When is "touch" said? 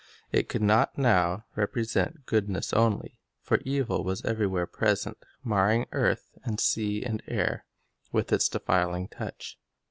9.09-9.59